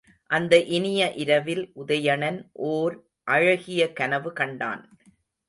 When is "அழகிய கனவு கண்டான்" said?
3.23-4.83